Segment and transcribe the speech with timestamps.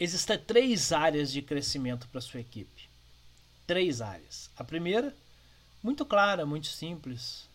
[0.00, 2.88] existem três áreas de crescimento para sua equipe.
[3.66, 4.50] Três áreas.
[4.56, 5.14] A primeira,
[5.82, 7.46] muito clara, muito simples,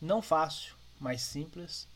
[0.00, 1.88] não fácil, mas simples.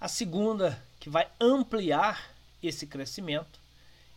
[0.00, 3.60] A segunda, que vai ampliar esse crescimento.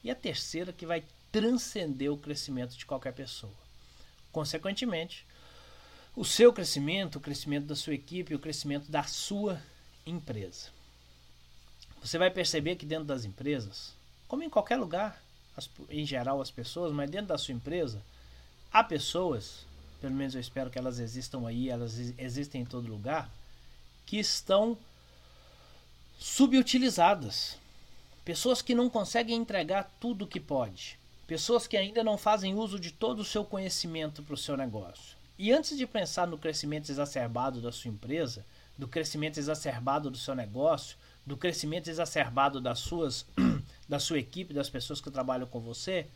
[0.04, 3.54] E a terceira, que vai transcender o crescimento de qualquer pessoa.
[4.32, 5.26] Consequentemente,
[6.16, 9.62] o seu crescimento, o crescimento da sua equipe, o crescimento da sua
[10.06, 10.70] empresa.
[12.02, 13.94] Você vai perceber que dentro das empresas,
[14.34, 15.22] como em qualquer lugar,
[15.56, 18.02] as, em geral as pessoas, mas dentro da sua empresa,
[18.72, 19.64] há pessoas,
[20.02, 23.30] pelo menos eu espero que elas existam aí, elas existem em todo lugar,
[24.08, 24.76] que estão
[26.18, 27.60] subutilizadas.
[28.26, 30.98] Pessoas que não conseguem entregar tudo o que pode.
[31.28, 35.16] Pessoas que ainda não fazem uso de todo o seu conhecimento para o seu negócio.
[35.38, 38.44] E antes de pensar no crescimento exacerbado da sua empresa,
[38.76, 43.28] do crescimento exacerbado do seu negócio, do crescimento exacerbado das suas,
[43.94, 46.08] da sua equipe, das pessoas que trabalham com você,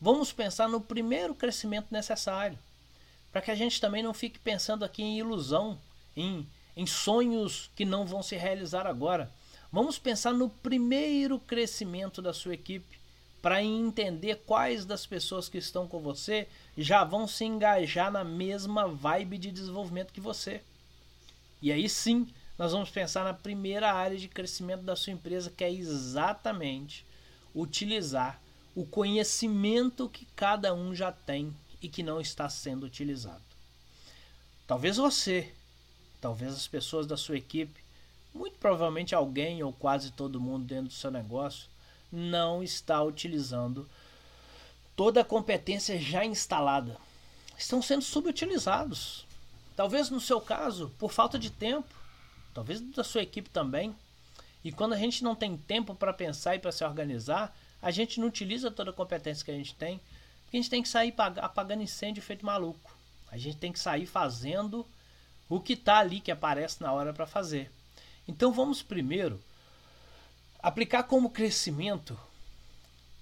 [0.00, 2.58] vamos pensar no primeiro crescimento necessário,
[3.30, 5.78] para que a gente também não fique pensando aqui em ilusão,
[6.16, 6.44] em,
[6.76, 9.30] em sonhos que não vão se realizar agora.
[9.70, 12.98] Vamos pensar no primeiro crescimento da sua equipe,
[13.40, 18.88] para entender quais das pessoas que estão com você já vão se engajar na mesma
[18.88, 20.62] vibe de desenvolvimento que você.
[21.62, 22.26] E aí sim,
[22.58, 27.08] nós vamos pensar na primeira área de crescimento da sua empresa, que é exatamente
[27.54, 28.40] utilizar
[28.74, 33.42] o conhecimento que cada um já tem e que não está sendo utilizado.
[34.66, 35.52] Talvez você,
[36.20, 37.80] talvez as pessoas da sua equipe,
[38.32, 41.68] muito provavelmente alguém ou quase todo mundo dentro do seu negócio
[42.12, 43.88] não está utilizando
[44.96, 46.96] toda a competência já instalada.
[47.56, 49.26] Estão sendo subutilizados.
[49.76, 51.88] Talvez no seu caso, por falta de tempo,
[52.52, 53.94] talvez da sua equipe também.
[54.62, 58.20] E quando a gente não tem tempo para pensar e para se organizar, a gente
[58.20, 60.00] não utiliza toda a competência que a gente tem,
[60.42, 62.94] porque a gente tem que sair apagando incêndio feito maluco.
[63.30, 64.86] A gente tem que sair fazendo
[65.48, 67.70] o que está ali que aparece na hora para fazer.
[68.26, 69.40] Então vamos primeiro
[70.58, 72.18] aplicar como crescimento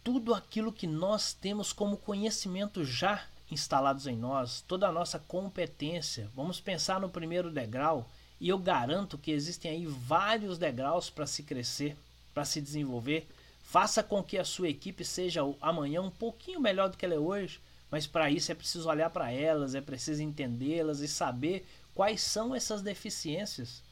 [0.02, 6.30] tudo aquilo que nós temos como conhecimento já instalados em nós, toda a nossa competência.
[6.34, 8.08] Vamos pensar no primeiro degrau
[8.40, 11.96] e eu garanto que existem aí vários degraus para se crescer,
[12.32, 13.26] para se desenvolver.
[13.62, 17.18] Faça com que a sua equipe seja amanhã um pouquinho melhor do que ela é
[17.18, 17.60] hoje,
[17.90, 22.54] mas para isso é preciso olhar para elas, é preciso entendê-las e saber quais são
[22.54, 23.82] essas deficiências.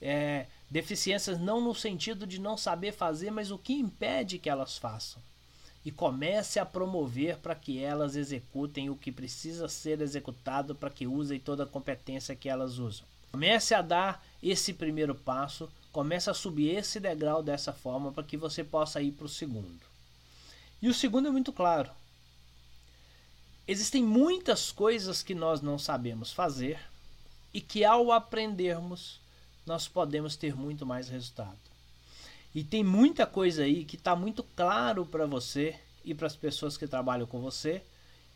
[0.00, 4.76] É, deficiências não no sentido de não saber fazer, mas o que impede que elas
[4.76, 5.22] façam
[5.86, 11.06] e comece a promover para que elas executem o que precisa ser executado para que
[11.06, 13.06] usem toda a competência que elas usam.
[13.36, 18.34] Comece a dar esse primeiro passo, comece a subir esse degrau dessa forma para que
[18.34, 19.82] você possa ir para o segundo.
[20.80, 21.90] E o segundo é muito claro.
[23.68, 26.80] Existem muitas coisas que nós não sabemos fazer
[27.52, 29.20] e que ao aprendermos
[29.66, 31.58] nós podemos ter muito mais resultado.
[32.54, 36.78] E tem muita coisa aí que está muito claro para você e para as pessoas
[36.78, 37.82] que trabalham com você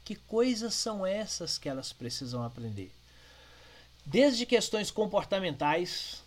[0.05, 3.00] que coisas são essas que elas precisam aprender.
[4.05, 6.23] Desde questões comportamentais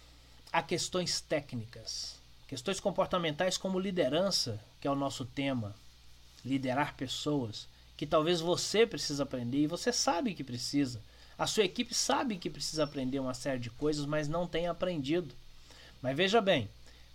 [0.52, 2.20] a questões técnicas.
[2.48, 5.76] Questões comportamentais como liderança, que é o nosso tema,
[6.46, 7.68] liderar pessoas,
[7.98, 11.02] que talvez você precisa aprender e você sabe que precisa.
[11.38, 15.34] A sua equipe sabe que precisa aprender uma série de coisas, mas não tem aprendido.
[16.02, 16.70] Mas veja bem,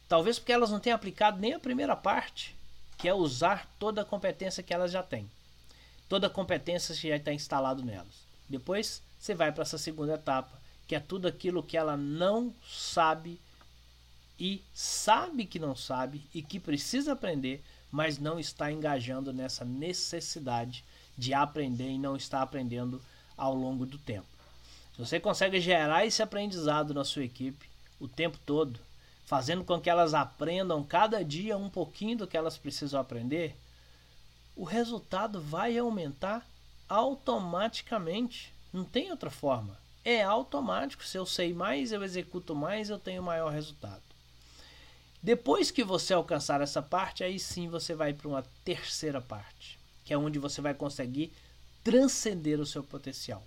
[0.09, 2.57] Talvez porque elas não tenham aplicado nem a primeira parte,
[2.97, 5.31] que é usar toda a competência que elas já têm.
[6.09, 8.27] Toda a competência que já está instalado nelas.
[8.49, 13.41] Depois você vai para essa segunda etapa, que é tudo aquilo que ela não sabe
[14.39, 20.85] e sabe que não sabe e que precisa aprender, mas não está engajando nessa necessidade
[21.17, 23.03] de aprender e não está aprendendo
[23.37, 24.27] ao longo do tempo.
[24.95, 27.69] Se você consegue gerar esse aprendizado na sua equipe
[27.99, 28.79] o tempo todo,
[29.27, 33.57] fazendo com que elas aprendam cada dia um pouquinho do que elas precisam aprender,
[34.57, 36.47] o resultado vai aumentar
[36.89, 38.53] automaticamente.
[38.73, 39.79] Não tem outra forma.
[40.05, 41.05] É automático.
[41.05, 44.03] Se eu sei mais, eu executo mais, eu tenho maior resultado.
[45.23, 50.13] Depois que você alcançar essa parte, aí sim você vai para uma terceira parte, que
[50.13, 51.33] é onde você vai conseguir
[51.83, 53.43] transcender o seu potencial.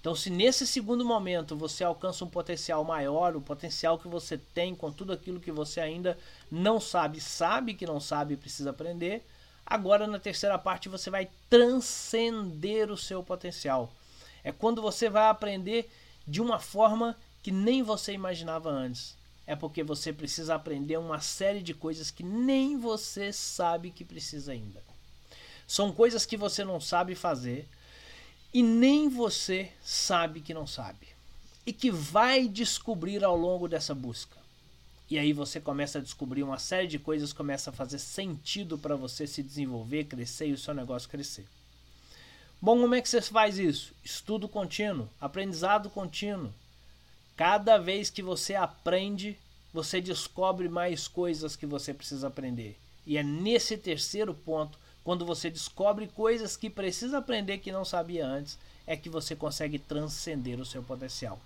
[0.00, 4.74] Então, se nesse segundo momento você alcança um potencial maior, o potencial que você tem
[4.74, 6.16] com tudo aquilo que você ainda
[6.50, 9.22] não sabe, sabe que não sabe e precisa aprender,
[9.66, 13.92] agora na terceira parte você vai transcender o seu potencial.
[14.42, 15.90] É quando você vai aprender
[16.26, 19.16] de uma forma que nem você imaginava antes.
[19.46, 24.52] é porque você precisa aprender uma série de coisas que nem você sabe que precisa
[24.52, 24.80] ainda.
[25.66, 27.68] São coisas que você não sabe fazer
[28.54, 31.08] e nem você sabe que não sabe.
[31.66, 34.36] E que vai descobrir ao longo dessa busca.
[35.10, 38.94] E aí você começa a descobrir uma série de coisas, começa a fazer sentido para
[38.94, 41.46] você se desenvolver, crescer e o seu negócio crescer.
[42.62, 43.94] Bom, como é que você faz isso?
[44.04, 46.52] Estudo contínuo, aprendizado contínuo.
[47.34, 49.38] Cada vez que você aprende,
[49.72, 52.76] você descobre mais coisas que você precisa aprender.
[53.06, 58.26] E é nesse terceiro ponto, quando você descobre coisas que precisa aprender que não sabia
[58.26, 61.40] antes, é que você consegue transcender o seu potencial.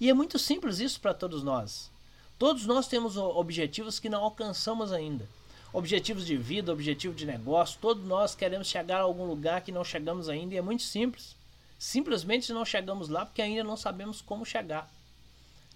[0.00, 1.90] E é muito simples isso para todos nós.
[2.38, 5.28] Todos nós temos objetivos que não alcançamos ainda
[5.74, 9.82] objetivos de vida, objetivo de negócio, todos nós queremos chegar a algum lugar que não
[9.82, 11.34] chegamos ainda e é muito simples.
[11.76, 14.88] Simplesmente não chegamos lá porque ainda não sabemos como chegar.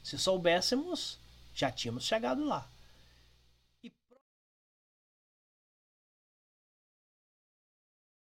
[0.00, 1.18] Se soubéssemos,
[1.52, 2.64] já tínhamos chegado lá.